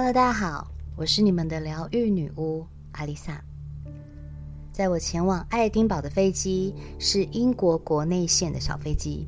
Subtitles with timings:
[0.00, 3.42] Hello，大家好，我是你们的疗愈女巫阿丽萨。
[4.70, 9.26] 在我前往爱丁堡的飞机是英国国内线的小飞机，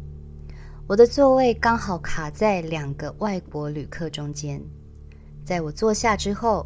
[0.86, 4.62] 我的座位刚好卡在两个外国旅客中间。
[5.44, 6.64] 在我坐下之后，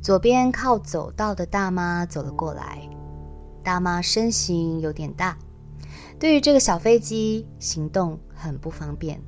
[0.00, 2.88] 左边靠走道的大妈走了过来。
[3.64, 5.36] 大妈身形有点大，
[6.20, 9.20] 对于这个小飞机行动很不方便。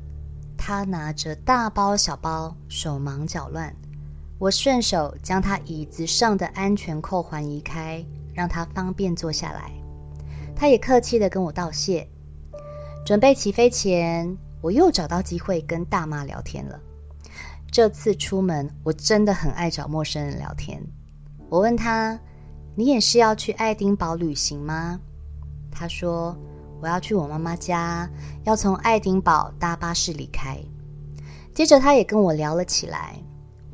[0.56, 3.74] 她拿着大包小包，手忙脚乱。
[4.38, 8.04] 我顺手将他椅子上的安全扣环移开，
[8.34, 9.72] 让他方便坐下来。
[10.54, 12.06] 他也客气地跟我道谢。
[13.04, 16.78] 准备起飞前，我又找到机会跟大妈聊天了。
[17.70, 20.82] 这次出门，我真的很爱找陌生人聊天。
[21.48, 22.18] 我问他
[22.76, 25.00] ：“你也是要去爱丁堡旅行吗？”
[25.72, 26.36] 他说
[26.82, 28.08] ：“我要去我妈妈家，
[28.44, 30.58] 要从爱丁堡搭巴士离开。”
[31.54, 33.16] 接着，他也跟我聊了起来。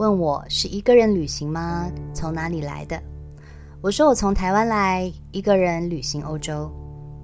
[0.03, 1.89] 问我是一个人旅行吗？
[2.13, 3.01] 从哪里来的？
[3.81, 6.69] 我说我从台湾来，一个人旅行欧洲。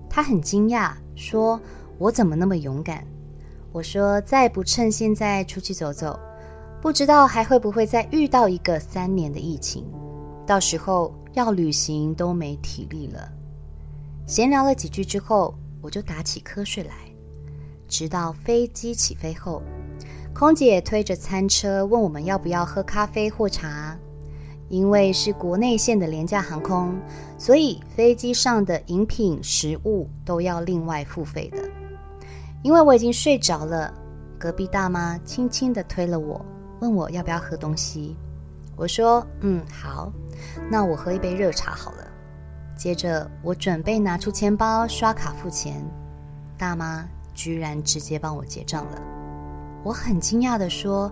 [0.08, 1.60] 他很惊讶，说
[1.98, 3.04] 我怎么那么勇敢？
[3.72, 6.16] 我说再不趁现在出去走走，
[6.80, 9.84] 不知道还会不会再遇到一个三年的疫情，
[10.46, 13.28] 到时候要旅行都没体力了。
[14.24, 16.94] 闲聊了几句之后，我就打起瞌睡来，
[17.88, 19.64] 直到飞机起飞后。
[20.38, 23.98] 空姐推着餐车问我们要不要喝咖啡或茶，
[24.68, 26.96] 因为是国内线的廉价航空，
[27.36, 31.58] 所以飞机上的饮品、食物都要另外付费的。
[32.62, 33.92] 因为我已经睡着了，
[34.38, 36.40] 隔壁大妈轻轻地推了我，
[36.78, 38.16] 问我要不要喝东西。
[38.76, 40.12] 我说：“嗯，好，
[40.70, 42.06] 那我喝一杯热茶好了。”
[42.78, 45.84] 接着我准备拿出钱包刷卡付钱，
[46.56, 49.02] 大妈居然直接帮我结账了。
[49.88, 51.10] 我很惊讶地说：“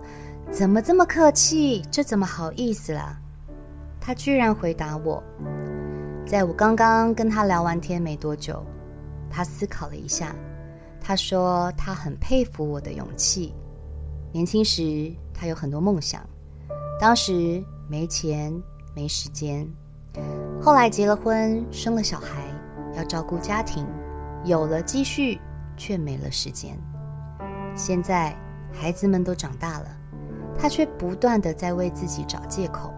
[0.53, 1.81] 怎么这么客气？
[1.89, 3.19] 这怎么好意思啦？”
[3.99, 5.21] 他居然回答我
[6.27, 8.63] ：“在我刚刚跟他聊完天没多久，
[9.31, 10.35] 他思考了一下，
[11.01, 13.51] 他说他很佩服我的勇气。
[14.31, 16.21] 年轻时他有很多梦想，
[17.01, 18.53] 当时没钱
[18.95, 19.67] 没时间，
[20.61, 22.43] 后来结了婚，生了小孩，
[22.95, 23.83] 要照顾家庭，
[24.43, 25.41] 有了积蓄
[25.77, 26.77] 却没了时间。
[27.75, 28.37] 现在。”
[28.71, 29.87] 孩子们都长大了，
[30.57, 32.93] 他却不断的在为自己找借口，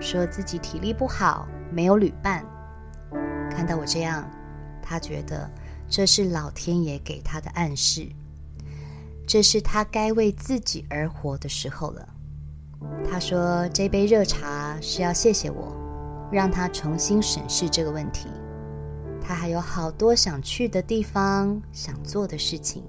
[0.00, 2.44] 说自己体力不好，没有旅伴。
[3.50, 4.28] 看到我这样，
[4.82, 5.50] 他觉得
[5.88, 8.08] 这是老天爷给他的暗示，
[9.26, 12.08] 这是他该为自己而活的时候了。
[13.08, 15.74] 他说这杯热茶是要谢谢我，
[16.32, 18.28] 让他重新审视这个问题。
[19.20, 22.82] 他还有好多想去的地方，想做的事情。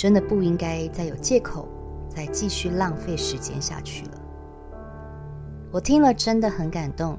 [0.00, 1.68] 真的不应该再有借口，
[2.08, 4.12] 再继续浪费时间下去了。
[5.70, 7.18] 我听了真的很感动，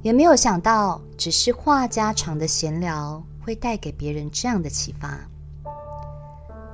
[0.00, 5.20] 也没有想到，只是话家常的闲聊会带给别人这样的启发。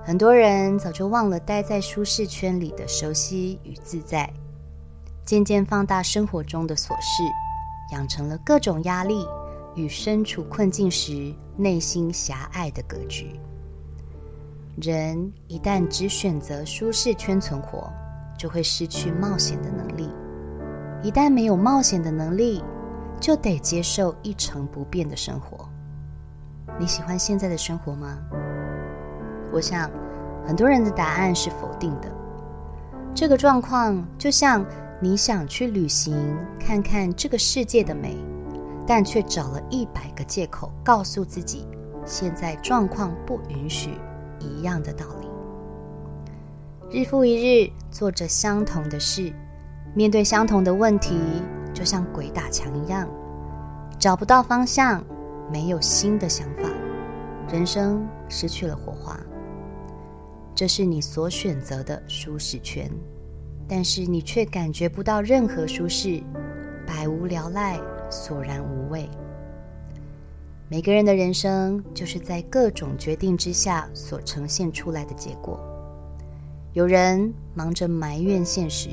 [0.04, 4.32] 很多人早就忘了待在舒适圈里的熟悉与自在，
[5.24, 7.24] 渐渐放大生活中的琐事，
[7.90, 9.26] 养成了各种压力
[9.74, 13.40] 与身处困境时内心狭隘的格局。
[14.76, 17.90] 人一旦只选择舒适圈存活，
[18.38, 20.10] 就会失去冒险的能力。
[21.02, 22.62] 一旦没有冒险的能力，
[23.18, 25.66] 就得接受一成不变的生活。
[26.78, 28.18] 你喜欢现在的生活吗？
[29.50, 29.90] 我想，
[30.46, 32.12] 很多人的答案是否定的。
[33.14, 34.62] 这个状况就像
[35.00, 38.14] 你想去旅行，看看这个世界的美，
[38.86, 41.66] 但却找了一百个借口告诉自己，
[42.04, 43.98] 现在状况不允许。
[44.40, 45.06] 一样的道
[46.90, 49.32] 理，日复一日做着相同的事，
[49.94, 51.16] 面对相同的问题，
[51.72, 53.08] 就像鬼打墙一样，
[53.98, 55.04] 找不到方向，
[55.50, 56.68] 没有新的想法，
[57.52, 59.18] 人生失去了火花。
[60.54, 62.90] 这是你所选择的舒适圈，
[63.68, 66.22] 但是你却感觉不到任何舒适，
[66.86, 67.78] 百无聊赖，
[68.10, 69.08] 索然无味。
[70.68, 75.60] 每个人的人生就是在各种决定之下所呈现出来的结果。
[76.72, 78.90] 有人忙着埋怨现实，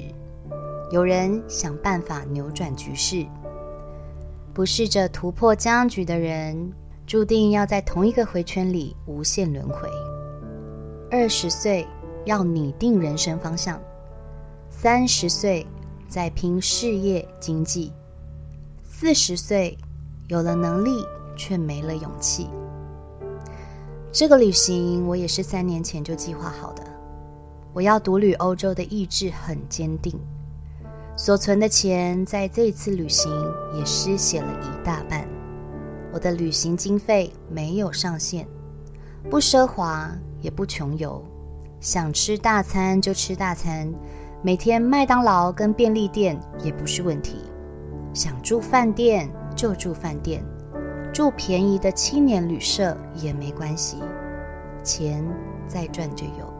[0.92, 3.26] 有人想办法扭转局势。
[4.54, 6.72] 不试着突破僵局的人，
[7.08, 9.90] 注定要在同一个回圈里无限轮回。
[11.10, 11.88] 二十岁
[12.26, 13.82] 要拟定人生方向，
[14.70, 15.66] 三十岁
[16.08, 17.92] 再拼事业经济，
[18.84, 19.76] 四十岁
[20.28, 21.04] 有了能力。
[21.36, 22.50] 却没了勇气。
[24.12, 26.84] 这个旅行我也是三年前就计划好的。
[27.74, 30.14] 我要独旅欧洲的意志很坚定。
[31.16, 33.32] 所存的钱在这次旅行
[33.76, 35.28] 也失血了一大半。
[36.12, 38.48] 我的旅行经费没有上限，
[39.30, 41.24] 不奢华也不穷游，
[41.80, 43.92] 想吃大餐就吃大餐，
[44.44, 47.38] 每天麦当劳跟便利店也不是问题，
[48.14, 50.44] 想住饭店就住饭店，
[51.14, 54.00] 住便宜的青年旅社也没关系，
[54.84, 55.24] 钱
[55.68, 56.52] 再赚就有。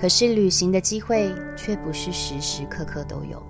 [0.00, 3.40] 可是旅行的机会却不是时时刻刻都有。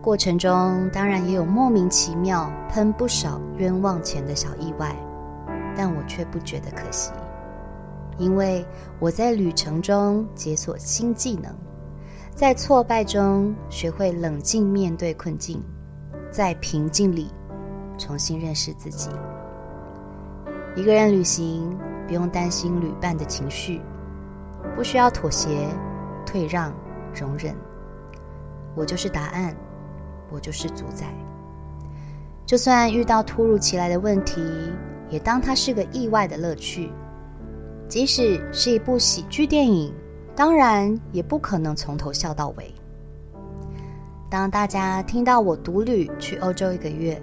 [0.00, 4.94] 过程中当然也有莫名其妙喷不少冤枉钱的小意外，
[5.76, 7.10] 但我却不觉得可惜，
[8.18, 8.64] 因为
[9.00, 11.52] 我在旅程中解锁新技能，
[12.36, 15.60] 在挫败中学会冷静面对困境，
[16.30, 17.32] 在平静里
[17.98, 19.10] 重新认识自己。
[20.74, 21.76] 一个人旅行
[22.06, 23.80] 不用担心旅伴的情绪，
[24.74, 25.68] 不需要妥协、
[26.24, 26.72] 退让、
[27.14, 27.54] 容忍，
[28.74, 29.56] 我就是答案。
[30.28, 31.06] 我就是主宰，
[32.44, 34.42] 就算遇到突如其来的问题，
[35.08, 36.90] 也当它是个意外的乐趣。
[37.88, 39.94] 即使是一部喜剧电影，
[40.34, 42.74] 当然也不可能从头笑到尾。
[44.28, 47.22] 当大家听到我独旅去欧洲一个月，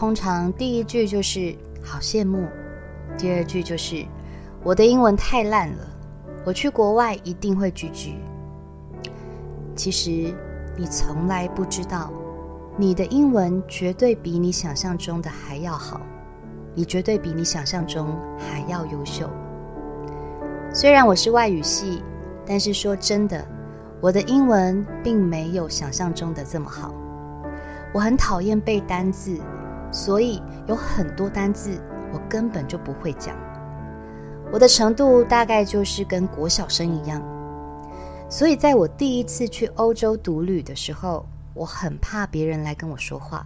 [0.00, 1.54] 通常第一句就是
[1.84, 2.48] “好羡慕”，
[3.18, 4.02] 第二句就是
[4.64, 5.86] “我的英文太烂了，
[6.42, 8.14] 我去国外一定会 GG”。
[9.76, 10.34] 其实
[10.74, 12.10] 你从来不知道。
[12.78, 16.00] 你的英文绝对比你想象中的还要好，
[16.74, 19.28] 你绝对比你想象中还要优秀。
[20.72, 22.02] 虽然我是外语系，
[22.46, 23.46] 但是说真的，
[24.00, 26.90] 我的英文并没有想象中的这么好。
[27.92, 29.38] 我很讨厌背单字，
[29.90, 31.80] 所以有很多单字
[32.12, 33.36] 我根本就不会讲。
[34.52, 37.22] 我的程度大概就是跟国小生一样。
[38.28, 43.44] 所以在我第一次去欧洲独旅的时候，我很怕别人来跟我说话，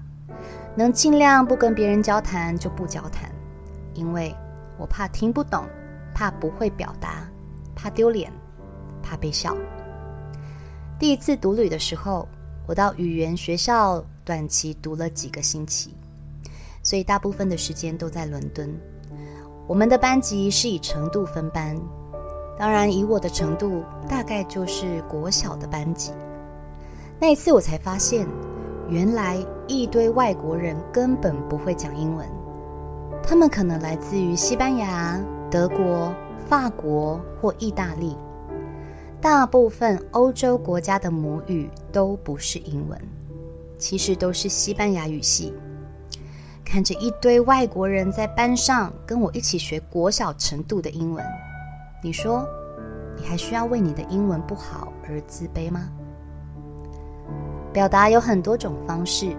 [0.76, 3.30] 能尽量不跟别人交谈就不交谈，
[3.94, 4.34] 因为
[4.78, 5.64] 我怕听不懂，
[6.14, 7.26] 怕不会表达，
[7.74, 8.30] 怕丢脸，
[9.02, 9.56] 怕被笑。
[10.98, 12.28] 第一次独旅的时候，
[12.66, 15.94] 我到语言学校短期读了几个星期，
[16.84, 18.72] 所以大部分的时间都在伦敦。
[19.66, 21.76] 我们的班级是以程度分班，
[22.58, 26.12] 当然以我的程度，大概就是国小的班级。
[27.18, 28.28] 那一次我才发现，
[28.88, 32.28] 原来一堆外国人根本不会讲英文，
[33.22, 35.18] 他们可能来自于西班牙、
[35.50, 36.14] 德国、
[36.46, 38.14] 法国或意大利，
[39.22, 43.00] 大部分欧洲国家的母语都不是英文，
[43.78, 45.54] 其实都是西班牙语系。
[46.64, 51.24] 看着一堆外国人在班上跟我一起学国小程度的英文，
[52.02, 52.48] 你说，
[53.16, 55.88] 你还需要为你的英文不好而自卑吗？
[57.72, 59.36] 表达有很多种方式，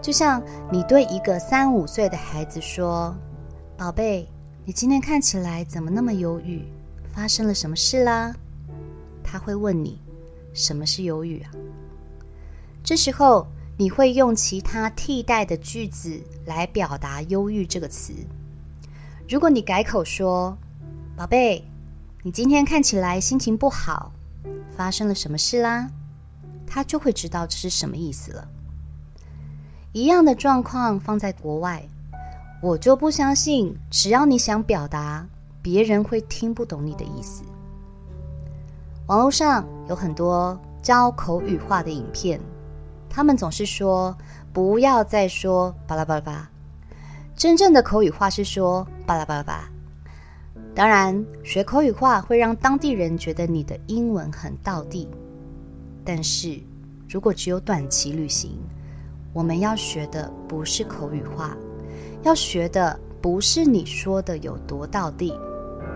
[0.00, 3.14] 就像你对一个三五岁的孩子说
[3.76, 4.28] ：“宝贝，
[4.64, 6.62] 你今天看起来怎么那么忧郁？
[7.12, 8.34] 发生了什么事啦？”
[9.24, 10.00] 他会问你
[10.54, 11.50] ：“什么是忧郁啊？”
[12.84, 13.46] 这时候
[13.78, 18.14] 你会用其他替代的句子来表达“忧郁”这个词。
[19.28, 20.56] 如果你改口说
[21.14, 21.62] ：“宝贝，
[22.22, 24.12] 你今天看起来心情不好，
[24.76, 25.90] 发生了什么事啦？”
[26.66, 28.48] 他就会知道这是什么意思了。
[29.92, 31.86] 一样的状况放在国外，
[32.62, 35.26] 我就不相信，只要你想表达，
[35.60, 37.42] 别人会听不懂你的意思。
[39.06, 42.40] 网络上有很多教口语化的影片，
[43.16, 44.14] 他们总是说
[44.52, 46.50] 不要再说巴拉巴拉巴。
[47.34, 49.66] 真正的口语化是说巴拉巴拉巴。
[50.74, 55.08] 当然，学口语化会让当地人觉得你的英文很道地。
[56.04, 56.60] 但是，
[57.08, 58.60] 如果只有短期旅行，
[59.32, 61.56] 我们要学的不是口语化，
[62.22, 65.32] 要学的不是你说的有多道地，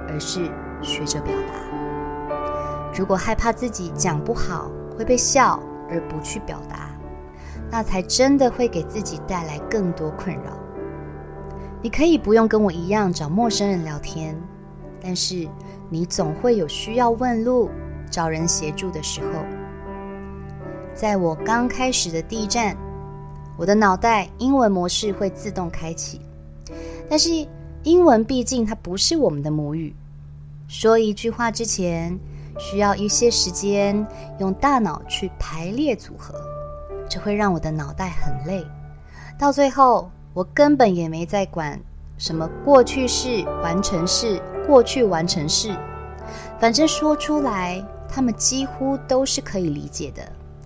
[0.08, 0.50] 而是
[0.80, 2.94] 学着表达。
[2.98, 6.89] 如果害怕自己讲不好会被笑而不去表达，
[7.70, 10.58] 那才真的会给自己带来更多困扰。
[11.82, 14.36] 你可以不用跟我一样找陌生人聊天，
[15.00, 15.48] 但是
[15.88, 17.70] 你总会有需要问路、
[18.10, 19.28] 找人协助的时候。
[20.94, 22.76] 在我刚开始的第一站，
[23.56, 26.20] 我的脑袋英文模式会自动开启，
[27.08, 27.30] 但是
[27.84, 29.94] 英文毕竟它不是我们的母语，
[30.68, 32.18] 说一句话之前
[32.58, 34.06] 需要一些时间
[34.38, 36.34] 用大脑去排列组合，
[37.10, 38.64] 这会让我的脑袋很累，
[39.38, 41.78] 到最后我根本也没在管
[42.16, 45.76] 什么过去式、完成式、过去完成式，
[46.58, 50.22] 反正说出来他们几乎都是可以理解的。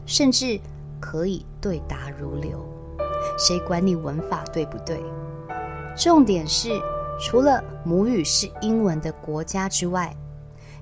[0.06, 0.60] 甚至
[1.00, 2.62] 可以对答如流。
[3.38, 5.02] 谁管你文法对不对？
[5.96, 6.68] 重点是，
[7.18, 10.14] 除了母语是英文的国家之外，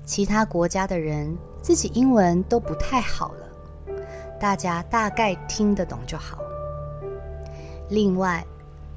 [0.03, 3.42] 其他国家的人自己英文都不太好了，
[4.43, 6.37] 大家大概听得懂就好。
[7.87, 8.45] 另外，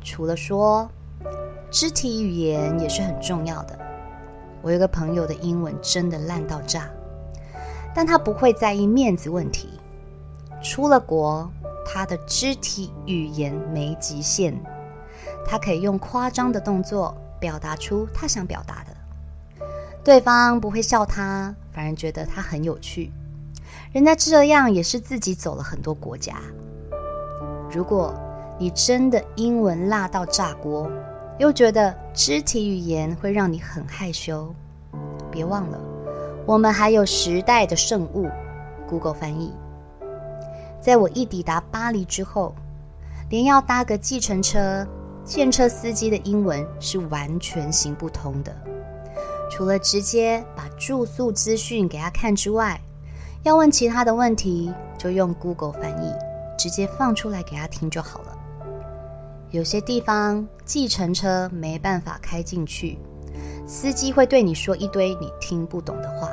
[0.03, 0.91] 除了说，
[1.71, 3.79] 肢体语言也是很重要的。
[4.61, 6.91] 我有个朋友的英文真的烂到炸，
[7.95, 9.79] 但他不会在意面子问题。
[10.61, 11.49] 出了国，
[11.85, 14.53] 他的肢体语言没极限，
[15.47, 19.65] 他可以用夸张的动作表达出他想表达的。
[20.03, 23.12] 对方不会笑他，反而觉得他很有趣。
[23.97, 26.35] 人家这样也是自己走了很多国家。
[27.73, 28.12] 如果
[28.59, 30.87] 你真的英文辣到炸锅，
[31.38, 34.55] 又觉得肢体语言会让你很害羞，
[35.31, 35.81] 别忘了，
[36.45, 38.29] 我们还有时代的圣物
[38.87, 39.55] ——Google 翻译。
[40.79, 42.55] 在我一抵达巴黎之后，
[43.31, 44.87] 连要搭个计程车，
[45.25, 48.55] 计程车司机的英文是完全行不通的。
[49.50, 52.79] 除了直接把住宿资讯给他看之外，
[53.47, 56.12] 要问其他的问题，就用 Google 翻译
[56.59, 58.37] 直接放出来给他听就好了。
[59.53, 62.99] 有些地方计程车没办法开进去，
[63.65, 66.29] 司机会对你说一堆你听不懂的话。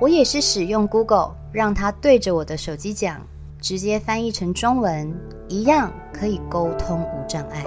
[0.00, 3.20] 我也是使用 Google 让他对着我的手机讲，
[3.60, 5.14] 直接翻译成中文，
[5.48, 7.62] 一样可以沟通无障碍。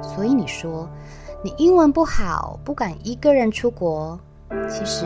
[0.00, 0.88] 所以你说，
[1.42, 4.16] 你英文不好，不敢一个人出国，
[4.70, 5.04] 其实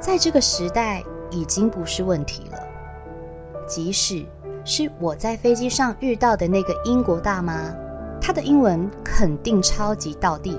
[0.00, 2.58] 在这个时代已经不是问题了。
[3.66, 4.24] 即使
[4.64, 7.74] 是我在飞机上遇到的那个英国大妈，
[8.20, 10.58] 她的英文肯定超级道地，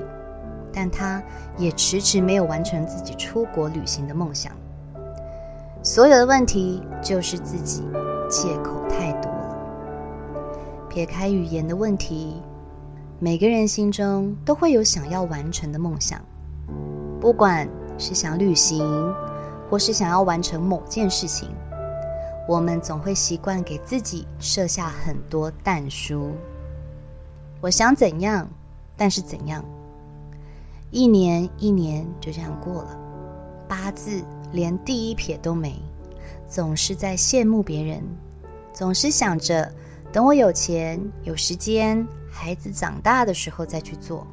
[0.71, 1.21] 但她
[1.57, 4.51] 也迟迟没有完成自己出国旅行的梦想。
[5.81, 7.83] 所有的问题就是自己
[8.29, 9.57] 借口太多了。
[10.89, 12.41] 撇开语言的问题。
[13.21, 16.21] 每个人心中都会有想要完成的梦想，
[17.19, 18.81] 不管是想旅行，
[19.69, 21.49] 或是想要完成某件事情，
[22.47, 26.31] 我们总会习惯给自己设下很多但书。
[27.61, 28.49] 我想怎样，
[28.97, 29.63] 但是怎样？
[30.91, 32.97] 一年一年就这样过了，
[33.67, 35.79] 八字连第一撇都没，
[36.47, 38.01] 总是在羡慕别人，
[38.73, 39.71] 总是想着
[40.11, 42.05] 等我有钱有时间。
[42.31, 44.25] 孩子长大的时候再去做，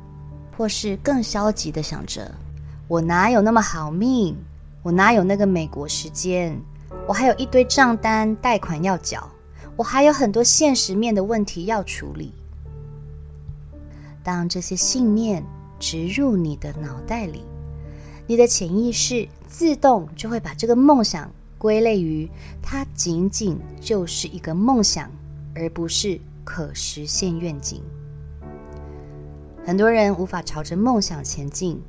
[0.56, 2.30] 或是更消极的想着：
[2.88, 4.36] 我哪有那么好命？
[4.86, 6.56] 我哪有那个美国时间？
[7.08, 9.28] 我还有一堆账单、贷款要缴，
[9.74, 12.32] 我还有很多现实面的问题要处理。
[14.22, 15.44] 当这些信念
[15.80, 17.42] 植入你的脑袋里，
[18.28, 21.28] 你的潜意识自动就会把这个梦想
[21.58, 22.30] 归类于
[22.62, 25.10] 它仅仅就是一个梦想，
[25.56, 26.20] 而不是。
[26.44, 27.82] 可实现愿景，
[29.64, 31.82] 很多人无法朝着梦想前进，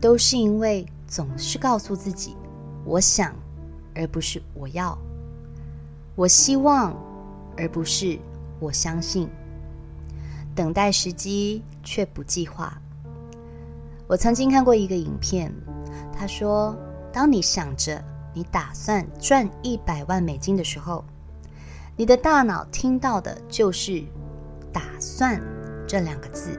[0.00, 2.36] 都是因为总是告诉自己
[2.84, 3.32] “我想”，
[3.94, 4.90] 而不是“我要
[6.16, 6.92] ”；“我希望”，
[7.56, 8.18] 而不是
[8.58, 9.28] “我相信”。
[10.56, 12.76] 等待时机却不计划。
[14.08, 15.54] 我曾经看过一个影片，
[16.12, 16.76] 他说
[17.14, 18.02] ：“当你想着
[18.34, 21.04] 你打算赚一百万美金的时候。”
[21.96, 24.02] 你的大脑听到的就是
[24.74, 25.40] “打算”
[25.86, 26.58] 这两个字，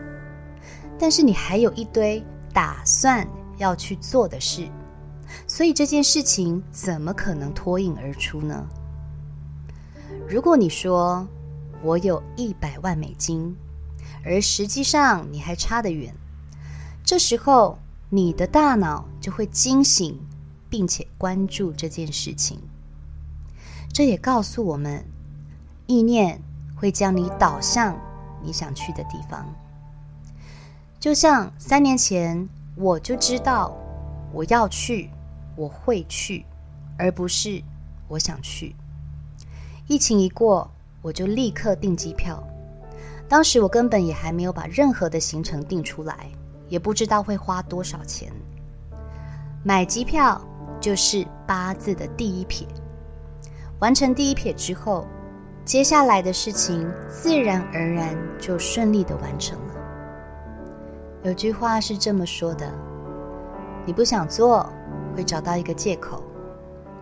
[0.97, 4.69] 但是你还有一堆打算要去做的事，
[5.47, 8.67] 所以这件事情怎么可能脱颖而出呢？
[10.27, 11.27] 如果你说
[11.81, 13.55] 我有一百万美金，
[14.23, 16.13] 而实际上你还差得远，
[17.03, 17.77] 这时候
[18.09, 20.19] 你的大脑就会惊醒，
[20.69, 22.59] 并且关注这件事情。
[23.93, 25.05] 这也告诉我们。
[25.87, 26.41] 意念
[26.75, 27.95] 会将你导向
[28.41, 29.45] 你想去的地方。
[30.99, 33.75] 就像三年前，我就知道
[34.33, 35.09] 我要去，
[35.55, 36.45] 我会去，
[36.97, 37.61] 而不是
[38.07, 38.75] 我想去。
[39.87, 40.69] 疫情一过，
[41.01, 42.43] 我就立刻订机票。
[43.27, 46.29] 当时我根本也还没有把任何的行程定出来，
[46.67, 48.31] 也不知道会花多少钱。
[49.63, 50.39] 买机票
[50.79, 52.67] 就是八字的第一撇，
[53.79, 55.07] 完成第一撇之后。
[55.63, 59.74] 接下来的事情自然而然就顺利的完成了。
[61.25, 62.71] 有句话是这么说的：
[63.83, 64.71] 你不想做，
[65.17, 66.21] 会找到一个借口；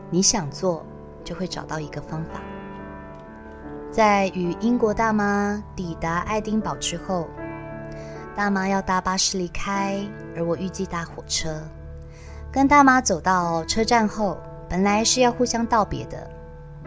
[0.09, 0.85] 你想做，
[1.25, 2.39] 就会找到一个方法。
[3.91, 7.27] 在与英国大妈抵达爱丁堡之后，
[8.33, 9.99] 大妈要搭巴士离开，
[10.37, 11.61] 而我预计搭火车。
[12.49, 14.37] 跟大妈走到车站后，
[14.69, 16.31] 本来是要互相道别的。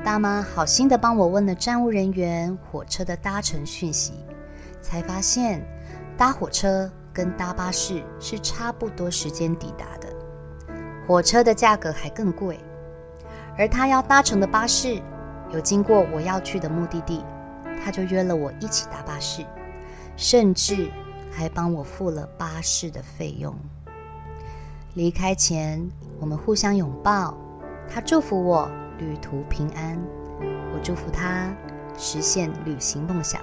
[0.02, 4.14] 大妈好心的帮我问了站务人员火车的搭乘讯息，
[4.80, 5.62] 才发现
[6.16, 10.06] 搭火车跟搭巴士是差不多时间抵达的，
[11.06, 12.60] 火车的价格还更贵，
[13.56, 15.00] 而他要搭乘的巴士
[15.50, 17.24] 有经过我要去的目的地，
[17.82, 19.46] 他就约了我一起搭巴士，
[20.14, 20.90] 甚至
[21.32, 23.54] 还帮我付了巴士的费用。
[24.92, 27.34] 离开前，我们互相拥抱，
[27.88, 29.98] 他祝福我旅途平安，
[30.74, 31.50] 我祝福他
[31.96, 33.40] 实现旅行梦想。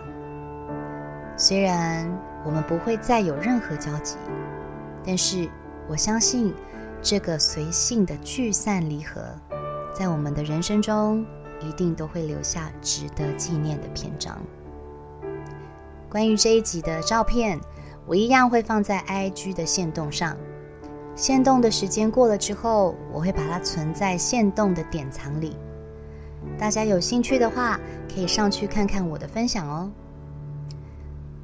[1.36, 2.08] 虽然
[2.46, 4.18] 我们不会再有任何交集，
[5.06, 5.50] 但是
[5.90, 6.54] 我相信
[7.02, 9.22] 这个随性的聚散离合，
[9.94, 11.26] 在我们的人生中
[11.60, 14.40] 一定都会留下值得纪念的篇章。
[16.08, 17.60] 关于这一集的照片，
[18.06, 20.38] 我一样会放在 IG 的线动上。
[21.16, 25.58] 限动的时间过了之后，我会把它存在限动的典藏里。
[26.60, 27.80] 大家有兴趣的话，
[28.14, 29.92] 可以上去看看我的分享哦。